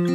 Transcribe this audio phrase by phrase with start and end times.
[0.00, 0.08] 欢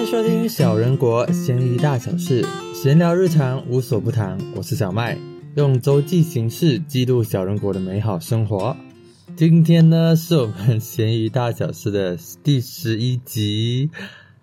[0.00, 4.38] 迎收听小人国闲鱼大小事，闲聊日常无所不谈。
[4.54, 5.18] 我是小麦，
[5.56, 8.76] 用周记形式记录小人国的美好生活。
[9.34, 13.90] 今天呢，是我们闲鱼大小事的第十一集。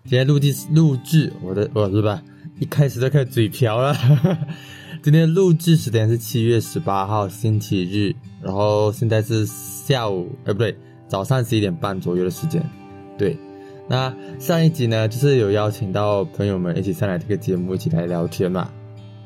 [0.04, 2.21] 今天录制录制，我的我是吧？
[2.60, 3.96] 一开始就开始嘴瓢了。
[5.04, 10.74] 今天录制时间是七月十八号星期日，然后现在是下午，哎不对，
[11.10, 12.64] 早上十一点半左右的时间。
[13.18, 13.38] 对，
[13.89, 18.70] 那上一集呢，就是有邀请到朋友们一起上来这个节目，一起来聊天嘛。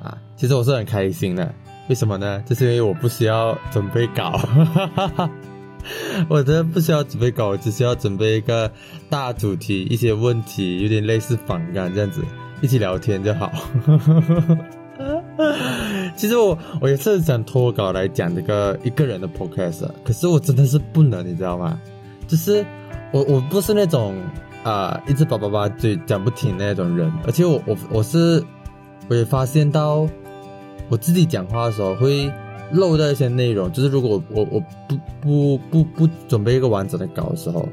[0.01, 1.53] 啊，其实我是很开心的，
[1.89, 2.41] 为什么呢？
[2.47, 4.33] 就是因为我不需要准备稿，
[6.27, 8.71] 我真的不需要准备稿，我只需要准备一个
[9.11, 12.23] 大主题，一些问题，有点类似访谈这样子，
[12.63, 13.51] 一起聊天就好。
[16.15, 21.79] 其实我我也是想脱稿来讲这个一个人的 podcast，可是我真的是不能，你知道吗？
[22.27, 22.65] 就是
[23.13, 24.15] 我我不是那种
[24.63, 28.43] 啊、一直叭叭叭嘴讲不停那种人，而且我我我是
[29.07, 30.05] 我也发现到
[30.89, 32.29] 我自己讲话的时候会
[32.71, 37.69] 漏掉一些内容，就是如果我我我不不不不准备一个完整的稿的时候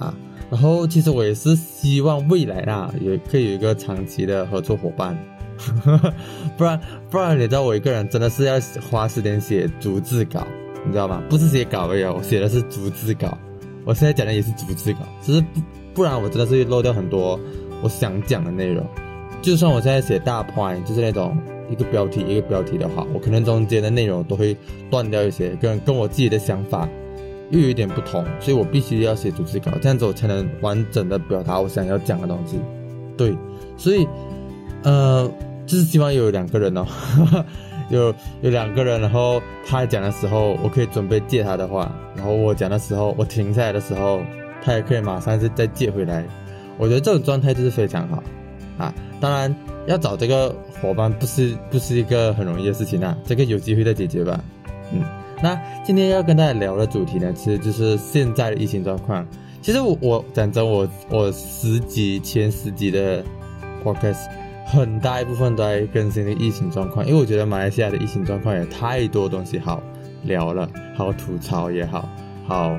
[0.00, 0.12] 啊，
[0.50, 5.16] 然后其实我也是希望未来啦也可以有一个长期的合作伙伴。
[6.56, 8.54] 不 然不然，你知道我一个人真的是要
[8.90, 10.46] 花时间写逐字稿，
[10.84, 11.22] 你知道吗？
[11.28, 13.36] 不是写稿而已，我写的是逐字稿。
[13.84, 15.60] 我现在讲的也是逐字稿，只是不
[15.94, 17.38] 不然我真的是会漏掉很多
[17.82, 18.86] 我想讲的内容。
[19.40, 21.36] 就算我现在写大 point，就是那种
[21.68, 24.56] 一个标题一个标题的话，我可能中间的内容都会
[24.88, 26.88] 断掉一些，跟跟我自己的想法
[27.50, 32.60] 又有一点不同，所以我必须要写逐字稿，这样子我才能完整的表达我想要讲的东西。
[33.16, 33.36] 对，
[33.76, 34.06] 所以
[34.84, 35.28] 呃，
[35.66, 36.86] 就是希望有两个人哦，
[37.90, 44.20] 有有两个人，然后他讲的时候，我可以准备借他的话，然后我讲的时候，我停下来的时候，
[44.62, 46.24] 他也可以马上是再借回来。
[46.78, 48.22] 我觉得这种状态就是非常好
[48.78, 48.92] 啊。
[49.20, 49.54] 当然，
[49.86, 54.42] 要找这个伙伴不是不是一个很容易的事情啊，这个有机会再解决吧。
[54.92, 55.02] 嗯，
[55.42, 59.26] 那今天要跟大家聊的主题呢，其实就是现在的疫情状况。
[59.60, 63.22] 其实我我讲真，我我十几前十几的
[63.84, 64.28] podcast
[64.72, 69.82] 很大一部分都在更新的疫情状况，因为我觉得马来西亚的疫情状况也太多东西好
[70.24, 70.66] 聊了，
[70.96, 72.08] 好吐槽也好，
[72.46, 72.74] 好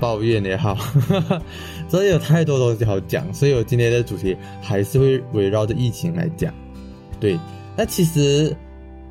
[0.00, 1.42] 抱怨也好，哈 哈
[1.86, 6.52] 真的有太多东西好讲，所以我今天的主题还是会围绕着疫情来讲。
[7.20, 7.38] 对，
[7.76, 8.56] 那其实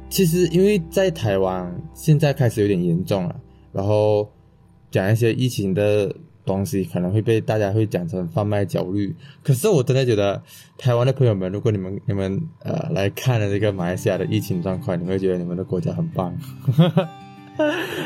[0.09, 3.35] 其实因为在台湾现在开始有点严重了，
[3.71, 4.27] 然后
[4.89, 6.11] 讲一些疫情的
[6.45, 10.41] 东西可能会被大家会讲成贩卖焦虑，可是我真的觉得
[10.77, 16.35] 台湾的朋友们，如果你们你们呃来看了这个马来西亚的疫情状况，你会觉得你们的国家很棒，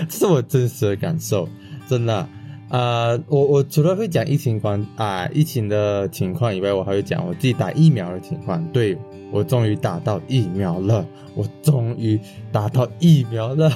[0.07, 1.47] 这是我真实的感受，
[1.87, 2.27] 真的。
[2.69, 8.61] 啊、我我除了会讲疫情关啊、疫情的情况以外，我还会讲我自己打疫苗的情况。
[8.73, 8.97] 对
[9.31, 12.19] 我终于打到疫苗了，我终于
[12.51, 13.71] 打到疫苗了，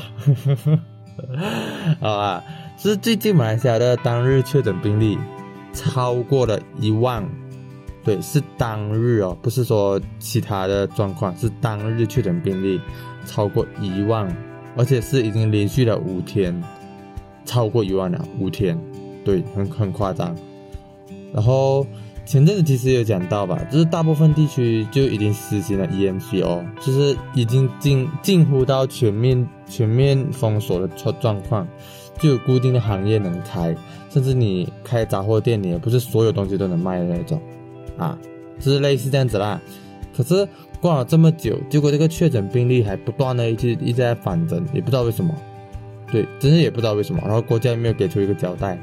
[2.01, 2.43] 好啊！
[2.83, 5.15] 是最近马来西亚的当日确诊病例
[5.71, 7.23] 超过了一万，
[8.03, 12.81] 对，是当日哦，不是说其他的状况，是当日确诊病例
[13.23, 14.35] 超过一万，
[14.75, 16.59] 而且是已经连续了五天。
[17.45, 18.75] 超过一万了，五天，
[19.23, 20.35] 对，很很夸张。
[21.31, 21.85] 然后
[22.25, 31.67] 前阵子其实有讲到吧，就是大部分地区就已经实行了 EMCO，就是已经近近乎到全面全面封锁的状状况，
[32.21, 33.75] 就有固定的行业能开，
[34.09, 37.41] 甚至你开杂货店，你也不是所有东西都能卖的那种，
[37.97, 38.17] 啊，
[38.59, 39.59] 就是类似这样子啦。
[40.15, 40.47] 可是
[40.79, 45.33] 过了这么久，结果这个确诊病例还不断的一直一直在反增，也不知道为什么。
[46.11, 48.77] 对，真是也不知道为什么，然后国家也没有给出一个交代，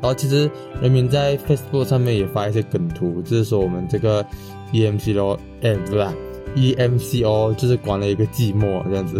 [0.00, 0.50] 然后其实
[0.82, 4.22] 人民在 Facebook 上面也发一些梗图，就是说我们这个
[4.70, 6.06] EMCO，哎，不是
[6.54, 9.18] EMCO，就是管了一个寂寞这样子，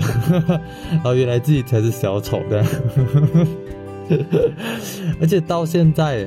[0.90, 2.64] 然后原来自己才是小丑的，
[5.20, 6.26] 而且到现在，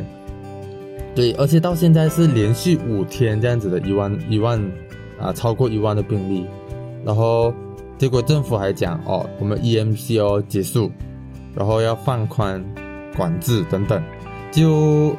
[1.15, 4.61] 对，而且到现在是连续五天这样子的一万一万
[5.19, 6.45] 啊，超过一万的病例，
[7.05, 7.53] 然后
[7.97, 10.91] 结果政府还讲哦，我们 EMCO 结束。
[11.55, 12.63] 然后要放宽
[13.15, 13.99] 管制等等，
[14.51, 15.15] 就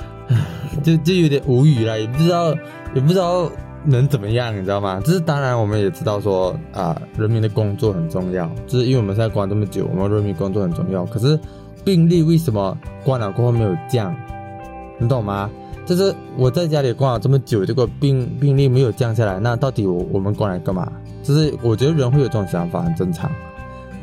[0.84, 2.54] 就就有点无语了，也不知道
[2.94, 3.50] 也不知道
[3.84, 5.00] 能怎么样，你知道吗？
[5.00, 11.04] 就是当然我们也知道说啊，人民的工作很重要，就是因为我们现在关这么久，我们人民工作很重要。
[11.06, 11.38] 可是
[11.84, 14.14] 病例为什么关了过后没有降？
[14.98, 15.50] 你懂吗？
[15.86, 20.90] 就是我在家里关了这么久，这个病病例没有降下来，那到底我我们关来干嘛？
[21.22, 23.30] 就是我觉得人会有这种想法，很正常。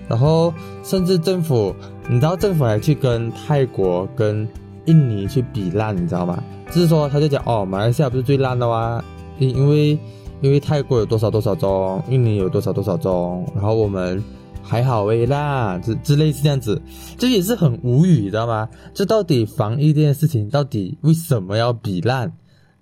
[0.07, 1.75] 然后甚至政府，
[2.07, 4.47] 你知道政府还去跟泰国、跟
[4.85, 6.41] 印尼去比烂，你知道吗？
[6.71, 9.97] 就是说他就讲哦，马来西亚不是最烂的哇，因因为
[10.41, 14.23] 因为泰国有多少多少宗，印尼有多少多少宗，然后我们
[14.61, 16.81] 还好喂啦，之之类是这样子，
[17.17, 18.67] 这也是很无语，你知道吗？
[18.93, 22.33] 这到底防疫这件事情到底为什么要比烂？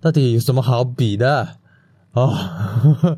[0.02, 1.48] 到底有什么好比的？
[2.14, 2.34] 哦。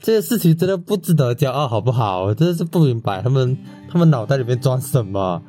[0.00, 2.22] 这些事情真的不值得骄傲，好不好？
[2.22, 3.58] 我真的是不明白他们
[3.90, 5.42] 他们脑袋里面装什么！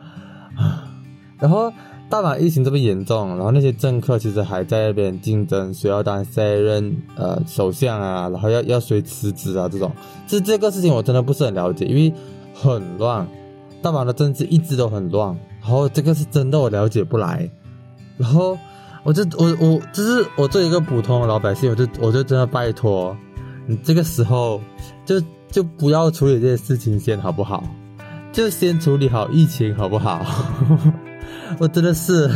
[1.38, 1.72] 然后
[2.10, 9.92] 大马疫情这么严重，然后那些政客其实还在那边竞争，谁要当下一任呃首相啊，然后要要谁辞职啊这种，
[10.28, 12.12] 这这个事情我真的不是很了解，因为
[12.56, 13.28] 很乱，
[13.84, 17.48] 大马的政治一直都很乱，然后这个是真的我了解不来，
[18.18, 18.58] 然后
[19.04, 23.16] 我就我我就是我作为一个普通的老百姓，我就我就真的拜托。
[23.68, 24.60] 你这个时候
[25.06, 25.22] 就
[25.52, 27.64] 就不要处理这些事情先好不好？
[28.32, 30.26] 就先处理好疫情好不好？
[31.58, 32.30] 我真的是，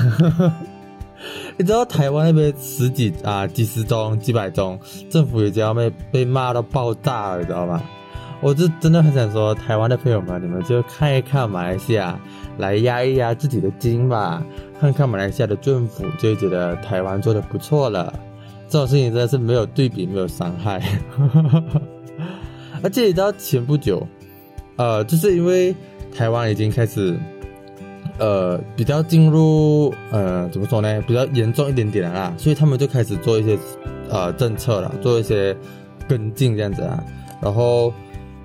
[1.57, 4.79] 你知道台湾那边十几啊几十宗几百宗，
[5.09, 7.81] 政府也就要被被骂到爆炸了，你知道吗？
[8.41, 12.19] 我就真的很想说，台湾的朋友们，你们就看一看马来西亚，
[12.57, 14.43] 来压一压自己的筋吧，
[14.81, 18.13] 看看马来西亚的政府，就觉得台湾做的不错了。
[18.67, 20.81] 这种事情真的是没有对比，没有伤害。
[22.83, 24.05] 而且你知道前不久，
[24.75, 25.73] 呃，就是因为
[26.13, 27.17] 台湾已经开始，
[28.17, 33.57] 呃，比较进入呃，怎么说呢，比较严重一点点啦，所以他们就开始做一些
[34.09, 35.55] 呃政策了，做一些
[36.07, 37.03] 跟进这样子啊，
[37.41, 37.93] 然后。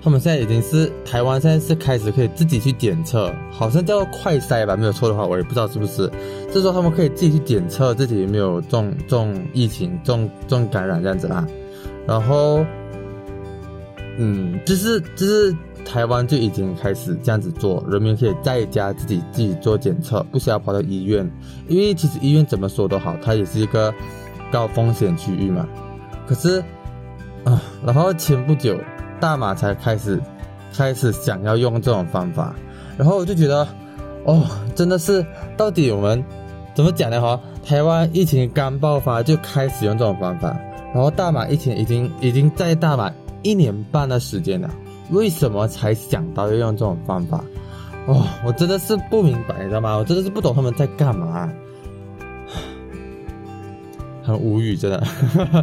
[0.01, 6.09] 他们现在已经是台湾，现在是开始可以自己去检测，好像叫做快筛吧，没有错的话，我也不知道是不是。
[6.47, 11.45] 就是说他们可以自己去检测自己有没有中中疫情、中中感染这样子啦。
[12.07, 12.65] 然后，
[14.17, 15.53] 嗯，就是就是
[15.91, 21.29] 台湾就已经开始这样子做，人民可以在家自己自己做检测，不需要跑到医院，
[21.67, 23.93] 因为其实医院怎么说都好，它也是一个
[24.51, 25.67] 高风险区域嘛。
[26.27, 26.63] 可是
[27.43, 28.77] 啊，然后前不久。
[29.21, 30.17] 大马才开始，
[30.73, 32.55] 开始想要用这种方法，
[32.97, 33.67] 然后我就觉得，
[34.23, 35.25] 哦，真的是，
[35.57, 36.23] 到底我们
[36.73, 37.19] 怎么讲呢？
[37.19, 40.57] 哈，台湾疫情刚爆发就开始用这种方法，
[40.93, 44.69] 然后大马疫情已经已经在大马一年半的时间了，
[45.11, 47.43] 为什么才想到要用这种方法？
[48.07, 49.97] 哦，我真的是不明白，你知道吗？
[49.97, 51.51] 我真的是不懂他们在干嘛，
[54.23, 55.05] 很无语，真的，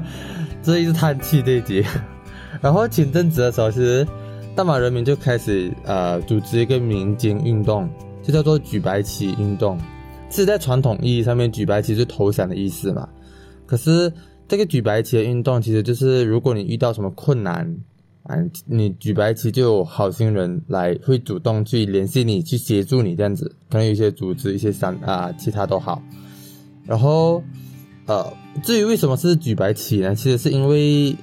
[0.62, 1.84] 这一直叹气这一集。
[2.60, 4.06] 然后前阵子的时候，其实
[4.54, 7.88] 大马人民就开始呃组织一个民间运动，
[8.22, 9.78] 就叫做举白旗运动。
[10.30, 13.08] 是在传统意义上面，举白旗是投降的意思嘛？
[13.64, 14.12] 可是
[14.48, 17.76] 这个举白旗的运动，其实就是如果你遇到什么困难
[18.26, 18.36] 啊，
[18.66, 23.54] 你举白旗就有好心人来会主动去联系你，去协助你这样子。
[23.70, 26.02] 可能有些组织、一些商啊，其他都好。
[26.84, 27.42] 然后
[28.06, 28.32] 呃，
[28.62, 30.14] 至于为什么是举白旗呢？
[30.14, 31.16] 其实是因为。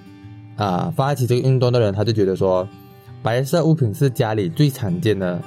[0.56, 2.70] 啊，发起这个运动的人，他就觉得说，
[3.24, 5.42] 白色物品是家里最常见的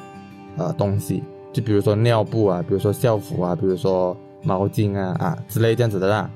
[0.56, 1.22] 呃东西，
[1.52, 6.28] 就比如说尿布啊，比如说校服啊，比如说毛巾啊啊之类这样子的啦。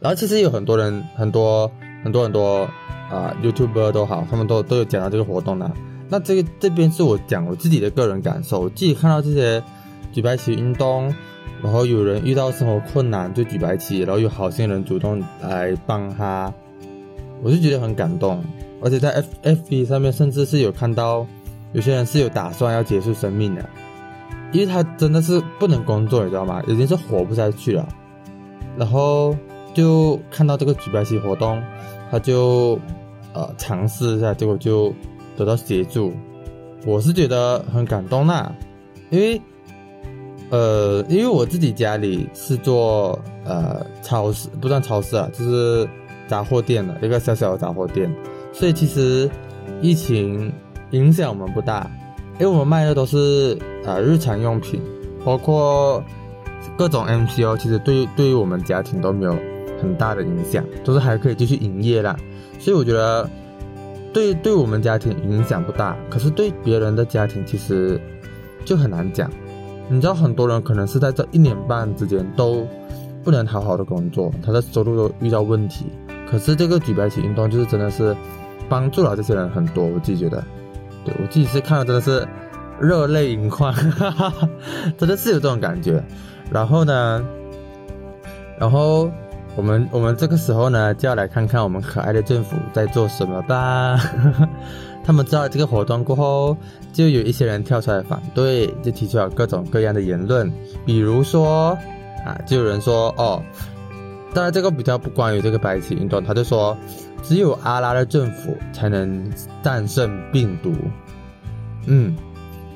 [0.00, 1.70] 然后其实有很多人，很多
[2.02, 2.68] 很多很多
[3.10, 5.70] 啊，YouTuber 都好，他们都都有讲到这个活动的。
[6.08, 9.62] 那这个这边是我讲我自己的个人感受，我自己看到这些
[10.12, 11.14] 举白旗运动，
[11.62, 16.52] 然后有人遇到生活困难就举白旗，然后有好心人主动来帮他。
[17.42, 18.42] 我就觉得很感动，
[18.80, 21.26] 而且在 F F B 上面，甚至是有看到
[21.72, 23.68] 有些人是有打算要结束生命的，
[24.52, 26.62] 因为他真的是不能工作，你知道吗？
[26.66, 27.86] 已经是活不下去了。
[28.78, 29.36] 然后
[29.74, 31.62] 就看到这个举白旗活动，
[32.10, 32.78] 他就
[33.32, 34.92] 呃尝试一下，结果就
[35.36, 36.12] 得到协助。
[36.84, 38.52] 我是觉得很感动呐，
[39.10, 39.40] 因为
[40.50, 45.88] 呃，因为我自己家里是做呃超市，不算超市啊，就是。
[46.28, 48.12] 杂货店的一个小小的杂货店，
[48.52, 49.30] 所以其实
[49.80, 50.52] 疫情
[50.90, 51.88] 影响我们不大，
[52.32, 54.82] 因为我们卖的都是呃日常用品，
[55.24, 56.02] 包括
[56.76, 59.36] 各种 MCO，其实对对于我们家庭都没有
[59.80, 62.16] 很大的影响，都是还可以继续营业啦。
[62.58, 63.28] 所以我觉得
[64.12, 68.00] 对对我们家庭影响不大，可是对别人的家庭其实
[68.64, 69.30] 就很难讲。
[69.88, 72.66] 你知道很多人可能是在这一年半之间都
[73.22, 75.86] 不能好好的工作，他的收入都遇到问题。
[76.28, 78.16] 可是这个举白旗运动就是真的是
[78.68, 80.42] 帮助了这些人很多，我自己觉得，
[81.04, 82.26] 对我自己是看了真的是
[82.80, 83.72] 热泪盈眶，
[84.98, 86.02] 真的是有这种感觉。
[86.50, 87.24] 然后呢，
[88.58, 89.08] 然后
[89.56, 93.98] 我们我们这个时候呢，就要来看看我们可爱的政府在做什么吧。
[95.02, 96.56] 他们知道这个活动过后，
[96.92, 100.52] 就有一些人跳出来反对，就提出了各种各样的言论，
[100.84, 101.70] 比如说
[102.24, 103.42] 啊，就有人说哦，
[104.34, 106.76] 当然这个比较不关于这个白旗运动，他就说
[107.22, 109.30] 只有阿拉的政府才能
[109.62, 110.72] 战胜病毒。
[111.86, 112.14] 嗯。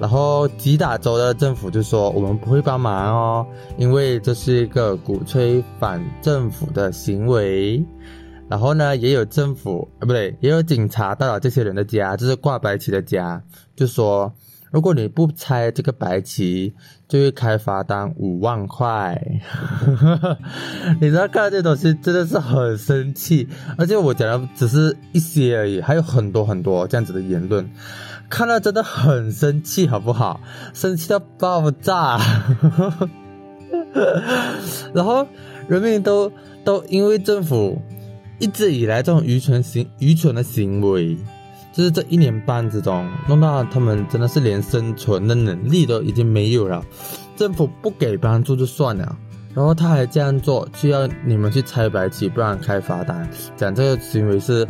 [0.01, 7.85] 然后吉打州的政府就说我们不会帮忙哦，因为这是一个鼓吹反政府的行为。
[8.49, 13.41] 然后呢，也有政府啊，不对，也有警察到了这些人的家，就是挂白旗的家，
[13.77, 14.33] 就说
[14.73, 16.75] 如果你不拆这个白旗，
[17.07, 19.23] 就会开罚单五万块。
[21.01, 27.71] 你知道看到这东西真的是很生气，而且我讲的只是一些而已，还有很多很多这样子的言论。
[28.31, 30.41] 看到真的很生气，好不好？
[30.73, 32.19] 生气到爆炸，
[34.95, 35.27] 然后
[35.69, 36.33] 人民都
[36.65, 37.77] 都因为政府
[38.39, 41.19] 一直以来这种愚蠢行愚蠢的行为，
[41.73, 46.83] 就是这一年半之中，弄到他们真的是连生存的能力都已经没有了。
[47.37, 49.17] 政府不给帮助就算了，
[49.55, 54.67] 然后他还这样做，需要你们去拆白旗，不然开罚单，讲这个行为是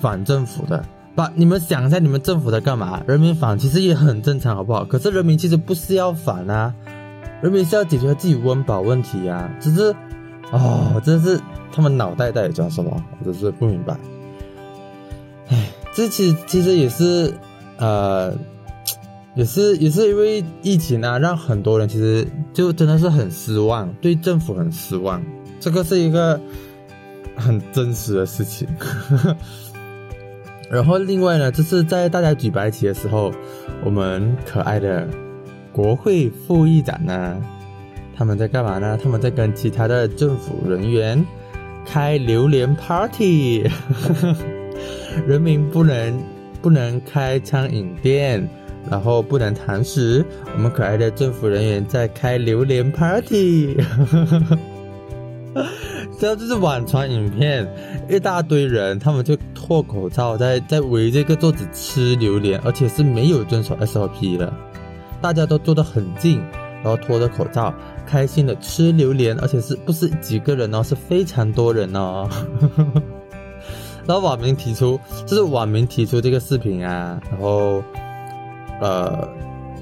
[0.00, 0.84] 反政府的。
[1.14, 3.02] 把你们想一下，你们政府在干嘛？
[3.06, 4.84] 人民反其实也很正常，好不好？
[4.84, 6.74] 可是人民其实不是要反啊，
[7.42, 9.50] 人民是要解决自己温饱问题啊。
[9.60, 9.94] 只是，
[10.50, 11.38] 哦，真是
[11.70, 13.04] 他们脑袋在装什么？
[13.20, 13.96] 我真是不明白。
[15.48, 17.34] 唉，这其实其实也是，
[17.76, 18.32] 呃，
[19.34, 25.22] 也是也是因为疫情啊，让很多人其实就真的是很失望，对政府很失望。
[25.60, 26.40] 这个是一个
[27.36, 28.66] 很真实的事情。
[30.72, 33.30] 然后另外呢，就是在大家举白旗的时候，
[33.84, 35.06] 我们可爱的
[35.70, 37.36] 国会副议长呢，
[38.16, 38.98] 他们在干嘛呢？
[39.02, 41.22] 他们在跟其他的政府人员
[41.84, 43.68] 开榴莲 party，
[45.28, 46.18] 人民不能
[46.62, 48.48] 不能开餐饮店，
[48.90, 50.24] 然后不能堂食，
[50.54, 53.76] 我们可爱的政府人员在开榴莲 party。
[56.18, 57.68] 这样就是网传影片，
[58.08, 59.36] 一大堆人，他们就
[59.72, 64.52] 脱口罩，在在围这个桌子吃榴莲，而且是没有遵守 SOP 的，
[65.22, 66.42] 大家都坐得很近，
[66.82, 67.72] 然后脱着口罩，
[68.04, 72.28] 开心的吃榴莲，而且是不是几个人哦，是非常多人哦。
[74.04, 77.82] 然后网民提出，就是网民提出这个视频啊，然后，
[78.78, 79.26] 呃，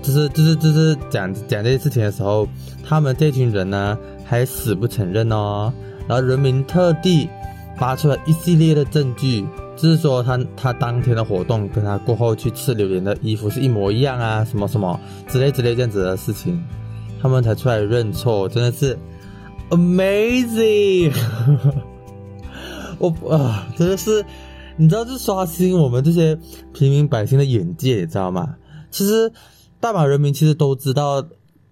[0.03, 2.47] 就是就是就是讲讲这些事情的时候，
[2.89, 3.99] 他们这群人呢。
[4.25, 5.73] 还死不承认哦，
[6.07, 7.29] 然后人民特地
[7.77, 9.45] 发出了一系列的证据，
[9.81, 16.63] 就是说他他当天的活动跟他过后去吃榴莲的衣服是一模一样啊，什么什么之类之类这样子的事情，
[17.23, 18.99] 他们才出来认错，真的是
[19.71, 21.13] amazing，
[22.99, 24.23] 我啊真的是，
[24.77, 26.39] 你知道这刷新我们这些
[26.75, 28.57] 平民百姓的眼界，你知道吗？
[28.91, 29.33] 其实
[29.81, 31.25] 大马人民其实都知道，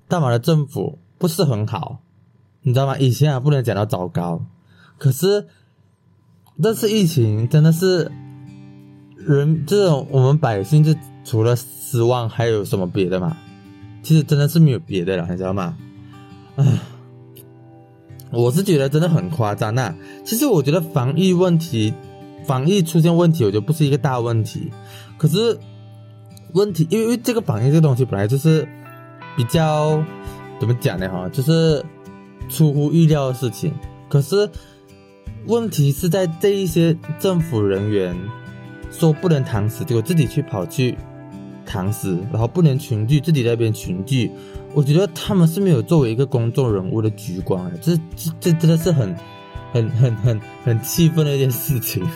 [0.08, 1.98] 大马的政府不是很好。
[2.62, 2.96] 你知道吗？
[2.98, 4.42] 以前啊不能讲到糟糕，
[4.98, 5.46] 可是
[6.62, 8.10] 这次疫情真的是
[9.16, 13.36] 人这种我们百姓就除了失望还有什么别的吗？
[14.02, 15.76] 其实真的是没有别的了，你知道吗？
[16.56, 16.64] 唉，
[18.32, 19.74] 我是觉得真的很夸张。
[19.74, 21.92] 那其实我觉得防疫问题，
[22.44, 24.70] 防疫出现问题，我觉得不是一个大问题。
[25.16, 25.58] 可是
[26.54, 28.66] 问题，因为因为这个防疫这个东西本来就是
[29.36, 30.02] 比较
[30.58, 31.08] 怎么讲呢？
[31.08, 31.84] 哈，就是。
[32.50, 33.74] 出乎意料的事情，
[34.08, 34.48] 可是
[35.48, 38.14] 问题是在这一些政府人员
[38.92, 40.94] 说不能堂食，结果自己去跑去
[41.64, 44.30] 堂食，然后不能群聚，自己在那边群聚。
[44.74, 49.16] 我觉得他们是没有作为一个公众人物的鞠躬，这这这真的是很
[49.72, 52.06] 很很很很气愤的一件事情。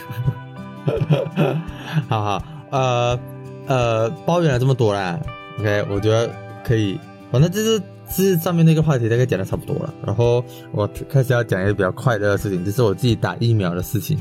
[2.09, 3.19] 好好，呃
[3.67, 5.19] 呃，抱怨了这么多啦
[5.59, 6.31] ，OK，我觉得
[6.63, 6.99] 可以，
[7.31, 7.83] 反正就是。
[8.13, 14.19] 是上面那个话题大概讲的差不多了，然后我开始要讲一个比较快乐的事情，就是我自己打疫苗的事情。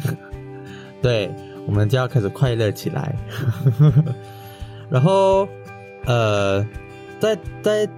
[1.01, 1.29] 对，
[1.67, 3.15] 我们就要开始快乐起来。
[4.89, 5.48] 然后，
[6.05, 6.65] 呃，
[7.19, 7.89] 在在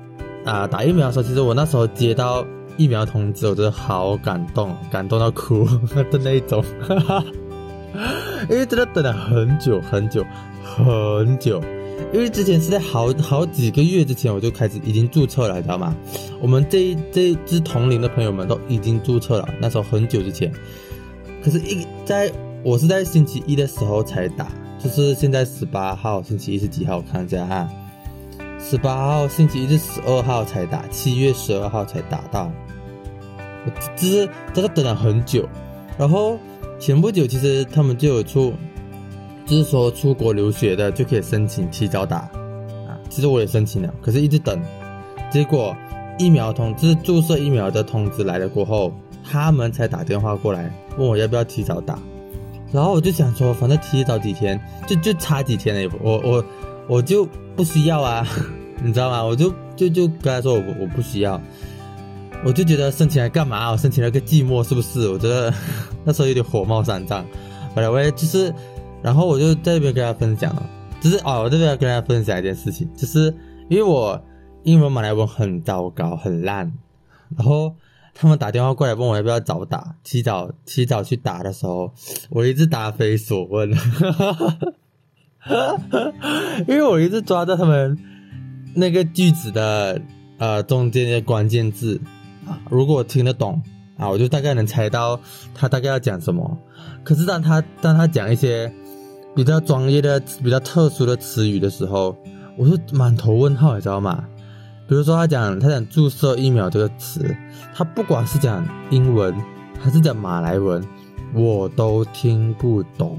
[0.45, 2.45] 啊打疫苗的时候，其实我那时候接到
[2.77, 5.65] 疫苗通知，我真的好感动，感动到哭
[6.11, 6.63] 的那一种。
[8.49, 10.25] 因为真的等了很久很久
[10.63, 11.61] 很久。
[12.13, 15.95] 因为之前是在好好几个月之前我就开始已经注册了，你知道吗？
[16.39, 20.53] 我们这一这一支同龄的朋友们都已经注册了，那时候很久之前。
[21.43, 22.31] 可是，一在
[22.63, 26.97] 我是在星期一的时候才打，就是现在十八号星期一是几号？
[26.97, 27.67] 我看一下啊，
[28.59, 32.51] 十八号星期一是十二号才打，七月十二号才打到。
[33.65, 35.49] 我就是在这等了很久。
[35.97, 36.37] 然后
[36.79, 38.53] 前不久其实他们就有出，
[39.53, 42.97] 是说出国留学的就可以申请提早打啊。
[43.09, 44.59] 其实我也申请了，可是一直等，
[45.31, 45.75] 结果
[46.17, 48.93] 疫苗通知注射疫苗的通知来了过后，
[49.23, 51.97] 他们才打电话过来问我要不要提早打。
[52.71, 56.45] 然后我就想说，反正提早几天，就就差几天了，我我
[56.87, 58.27] 我就不需要啊，
[58.83, 59.23] 你知道吗？
[59.23, 61.39] 我就就就跟他说我我不需要，
[62.43, 63.69] 我就觉得申请来干嘛？
[63.71, 65.07] 我申请了个寂寞是不是？
[65.07, 65.53] 我觉得
[66.03, 67.23] 那时候有点火冒三丈。
[67.75, 68.53] 本来我也就是，
[69.03, 70.67] 然后我就在这边跟他分享了，
[71.01, 73.35] 就是哦，我这边要跟大家分享一件事情，就是
[73.69, 74.19] 因为我
[74.63, 76.71] 英文马来文很糟糕，很烂，
[77.37, 77.75] 然后。
[78.15, 81.91] 他们打电话过来问我要不要早打，提早提早去打的时候，
[82.29, 83.71] 我一直答非所问，
[86.67, 87.97] 因为我一直抓着他们
[88.75, 89.99] 那个句子的
[90.37, 91.99] 呃中间的关键字
[92.45, 93.59] 啊，如果我听得懂
[93.97, 95.19] 啊，我就大概能猜到
[95.55, 96.55] 他大概要讲什么。
[97.03, 98.71] 可是当他当他讲一些
[99.35, 102.15] 比较专业的、比较特殊的词语的时候，
[102.57, 104.23] 我就满头问号，你知道吗？
[104.87, 107.35] 比如说，他讲他讲注射疫苗这个词，
[107.73, 109.33] 他不管是讲英文
[109.79, 110.83] 还是讲马来文，
[111.33, 113.17] 我都听不懂，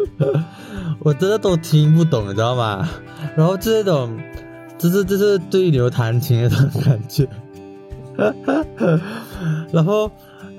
[1.00, 2.88] 我真的都听不懂，你知道吗？
[3.36, 4.16] 然后这种，
[4.78, 7.28] 就是就是对牛弹琴那种感觉，
[9.72, 10.10] 然后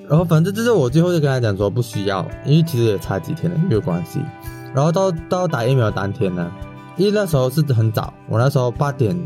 [0.10, 4.20] 然后反正就是我最后就跟他讲说不需要，因为其实也差几天了，没有关系。
[4.74, 6.52] 然后到到打疫苗当天呢，
[6.98, 9.18] 因为那时候是很早，我那时候八点。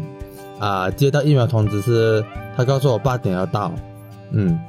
[0.59, 2.21] 啊，接到疫苗通知是，
[2.57, 3.71] 他告诉我八点要到，
[4.31, 4.59] 嗯，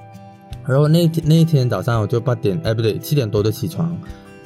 [0.64, 3.92] 然后那天那一天早上我就八点，哎不对，七点多就起床，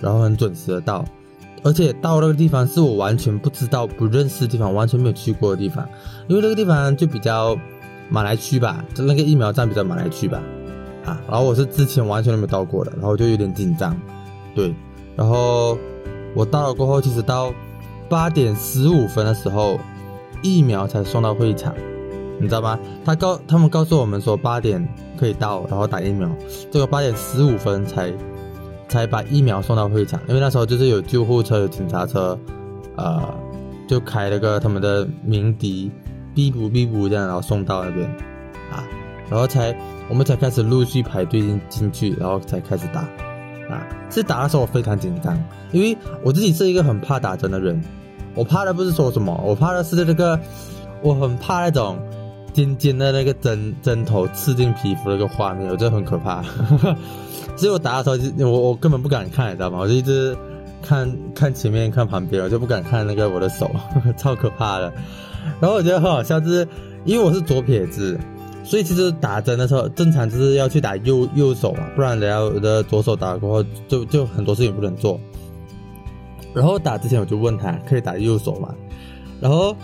[0.01, 1.05] 然后很准时的到，
[1.63, 5.87] 而且到那个地方是我完全不知道、不认识的地方，完全没有去过的地方，
[6.29, 7.55] 因为那个地方就比较
[8.09, 10.41] 马来区吧，就那个疫苗站比较马来区吧，
[11.05, 13.97] 啊，然后我是之前完全都没到过的，然后就有点紧张，
[14.55, 14.75] 对，
[15.17, 15.77] 然后
[16.35, 17.53] 我到了过后，其实到
[18.09, 19.79] 八点十五分的时候。
[20.43, 21.75] 疫苗才送到会场，
[22.39, 22.79] 你知道吗？
[23.03, 26.29] 他告他们告诉我们说八点可以到，然后打疫苗。
[26.71, 28.13] 这个八点十五分才
[28.91, 32.39] 才把疫苗送到会场，因为那时候就是有救护车、有警察车，
[32.97, 33.23] 呃，
[33.89, 35.91] 就开了个他们的鸣笛，
[36.35, 38.07] 哔咕哔咕这样，然后送到那边
[38.71, 38.85] 啊，
[39.31, 39.75] 然后才
[40.09, 43.01] 我们才开始陆续排队进进去，然后才开始打
[43.69, 43.87] 啊。
[44.11, 45.37] 是打的时候我非常紧张，
[45.73, 47.83] 因为我自己是一个很怕打针的人。
[48.35, 50.39] 我怕的不是说什么，我怕的是这个，
[51.03, 51.99] 我很怕那种
[52.53, 56.43] 尖尖的那个针针头刺进皮肤那个画面，我觉得很可怕。
[57.57, 59.79] 所以我打的时候就，我我根本不敢看，你知道吗？
[59.79, 60.37] 我就一直
[60.83, 63.71] 看看前面看旁边，我就不敢看那个我的手，
[64.19, 64.93] 超可怕的。
[65.61, 66.67] 然后我觉得很好笑，是
[67.05, 68.19] 因为我是左撇子，
[68.65, 75.21] 所以其实打针的时候正常就是要去打右右手嘛，不然人家的左手打过后就就很多事情不能做。
[76.55, 78.75] 然后打之前我就问他可以打右手吗？
[79.41, 79.77] 然后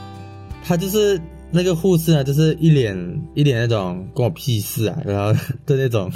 [0.64, 5.33] 他就是那个护士呢，就是一脸一脸那种关我屁事啊，然后
[5.66, 6.11] 的那种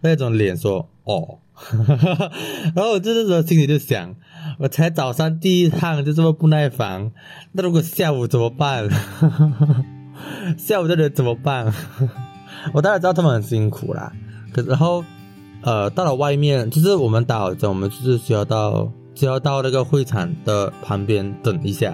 [0.00, 1.38] 那种脸说哦，
[2.74, 4.14] 然后我这时候心里就想，
[4.58, 7.10] 我才早上第一趟就这么不耐烦，
[7.52, 8.88] 那如果下午怎么办？
[10.58, 11.72] 下午的人怎么办？
[12.72, 14.12] 我当然知道他们很辛苦啦，
[14.52, 15.04] 可然后
[15.62, 18.90] 呃到了外面，就是我们打好针，我们就是需要到。
[19.16, 21.92] 只要到那个会场的旁边等一下，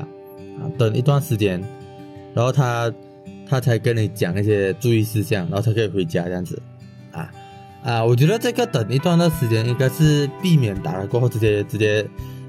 [0.59, 1.63] 啊，等一段时间，
[2.35, 2.93] 然后他
[3.49, 6.61] 他才跟你讲一些注意事项，然后才可以回家这样子，
[7.13, 7.31] 啊
[7.85, 12.05] 啊，我觉得这个等一段的时间应该是避免打了过后直接直接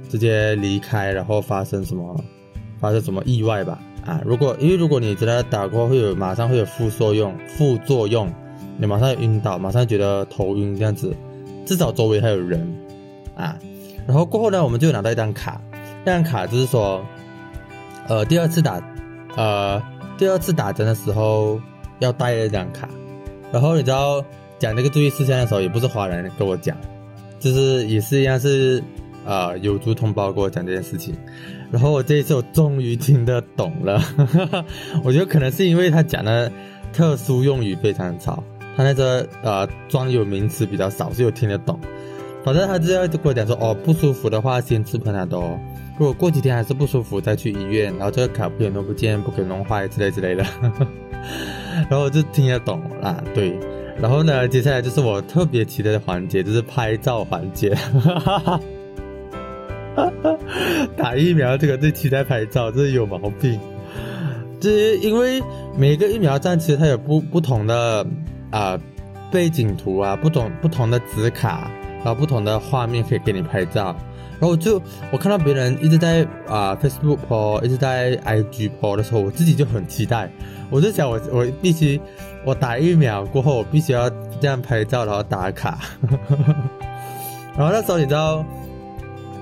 [0.10, 2.20] 直接离开，然后发生什么
[2.80, 8.32] 发生什么意外吧，啊，如果因为如果你真的打过会有马上会有副作用副作用，
[8.78, 11.16] 你马上晕倒，马上觉得头晕这样子，
[11.66, 12.76] 至少周围还有人，
[13.36, 13.58] 啊。
[14.06, 15.62] 然后过后呢，我们就拿到一张卡，
[16.04, 17.02] 那张卡就是说，
[18.10, 18.82] 呃，第二次打，
[19.38, 19.82] 呃，
[20.18, 21.58] 第二次打针的时候
[22.00, 22.90] 要带那张卡。
[23.54, 24.22] 然后你知道
[24.60, 26.76] 讲这个注意事项的时候，也不是华人跟我讲，
[27.40, 28.84] 就是也是一样是，
[29.24, 31.16] 呃，有族同胞跟我讲这件事情。
[31.74, 34.00] 然后我这一次我终于听得懂了，
[35.04, 36.52] 我觉得可能是因为他讲的
[36.94, 38.44] 特殊用语非常少，
[38.78, 41.80] 他那个呃专有名词比较少，所以我听得懂。
[42.44, 45.60] 反正他就要跟我讲说，哦，不舒服的话先吃喷他多，
[45.98, 50.46] 如果过几天还是不舒服再去医院，然后这个卡不可以弄不见，不可以弄坏之类之类的。
[51.90, 53.58] 然后我就听得懂啦，对。
[54.00, 57.76] 然后呢，接下来就是我特别期待的环节，就是拍照环节。
[61.04, 63.60] 打疫苗这个最期待拍照，这是有毛病。
[64.62, 65.44] 就是因为
[65.78, 68.08] 每个疫苗站其实它有不不同的
[68.52, 68.80] 啊
[69.30, 73.94] 背景图啊，不同不同的纸卡，然后不同的画面可以给你拍照。
[74.40, 80.32] 然后我就我看到别人一直在啊 Facebook po，一直在 IG po 的时候，我自己就很期待。
[80.70, 82.00] 我就想我我必须
[82.46, 85.80] 我打疫苗过后，我必须要这样拍照，然后打卡。
[87.58, 88.44] 然后那时候你知道，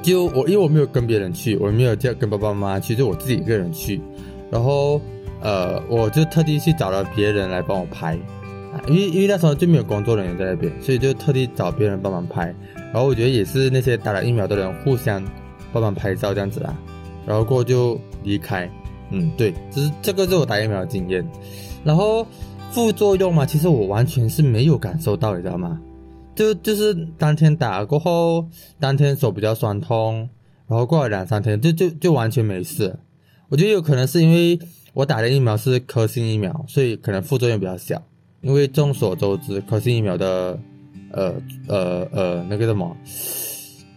[0.01, 4.01] 就我因为我没有跟别人去，我没有叫跟爸爸妈妈去，就我自己一个人去。
[4.49, 4.99] 然后
[5.41, 8.17] 呃，我就特地去找了别人来帮我拍，
[8.87, 12.53] 因为因为那时候就没有工作人员在那边，所以就特地找别人帮忙拍。
[12.93, 15.23] 然后我觉得也是那些打了疫苗的人互相
[15.71, 16.77] 帮忙拍照这样子啊，
[17.25, 18.69] 然后过后就离开。
[19.11, 21.25] 嗯，对，只是这个是我打疫苗的经验。
[21.83, 22.25] 然后
[22.71, 25.79] 副作用嘛，其实我完全是没有感受到，你知道吗？
[26.35, 28.47] 就就是当天打过后，
[28.79, 30.29] 当天手比较酸痛，
[30.67, 32.97] 然后过了两三天就就就完全没事。
[33.49, 34.59] 我觉得有可能是因为
[34.93, 38.01] 我打的疫苗是科兴疫苗，所以可能副作用比较小。
[38.41, 40.57] 因为众所周知，科兴疫苗的
[41.11, 41.35] 呃
[41.67, 42.97] 呃呃那个什么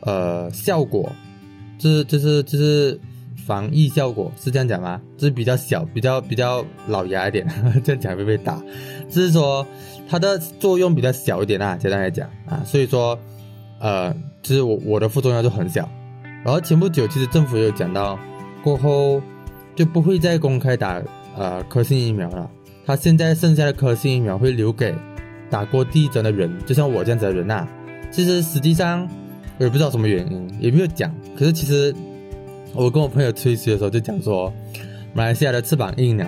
[0.00, 1.10] 呃效果，
[1.78, 3.00] 就是就是就是
[3.46, 5.00] 防疫效果是这样讲吗？
[5.16, 7.46] 就是比较小，比较比较老牙一点，
[7.84, 8.62] 这样讲会被打。
[9.08, 9.66] 就是说
[10.08, 13.18] 它的作用比较小一点啊，简单来讲啊，所以说
[13.80, 15.88] 呃，其实我我的副作用就很小。
[16.44, 18.18] 然后前不久其实政府有讲到，
[18.62, 19.20] 过后
[19.74, 21.02] 就不会再公开打
[21.36, 22.50] 呃科兴疫苗了。
[22.86, 24.94] 他现在剩下的科兴疫苗会留给。
[25.50, 27.64] 打过第一针的人，就像我这样子的人呐，
[28.10, 29.06] 其实实际上
[29.58, 31.14] 我也不知道什么原因，也没有讲。
[31.38, 31.94] 可是其实
[32.74, 34.52] 我跟我朋友吹嘘的时候就讲说，
[35.12, 36.26] 马来西亚的翅膀硬了，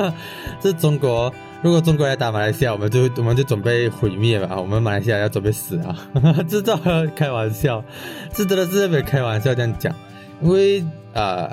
[0.60, 5.96] 这中国如果中国来打马来西亚，我们就我们就准备毁灭吧，我们马来西亚要准备死啊！
[6.48, 6.78] 这叫
[7.16, 7.82] 开玩笑，
[8.34, 9.94] 是真的是在开玩笑这样讲，
[10.42, 11.48] 因为呃，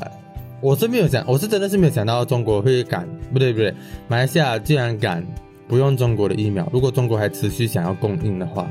[0.62, 3.74] 我是没有想，我是真的是没有想到中国会敢，不对不对，
[4.08, 5.26] 马来西亚居然敢。
[5.68, 8.70] 不用中国的疫苗，如果中国还持续想要供应的话，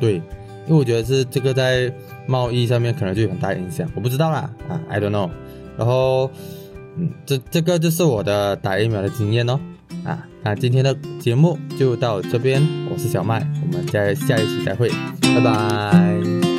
[0.00, 0.18] 对，
[0.66, 1.92] 因为我觉得是这个在
[2.26, 5.28] 贸易上面可能就有很大影响，我不知道啦，啊，I don't know。
[5.76, 6.30] 然后，
[6.96, 9.58] 嗯，这这个就是我的打疫苗的经验哦，
[10.04, 16.51] 啊，那今天的节目就到这边，我是小麦，我们再下一期再会，拜拜。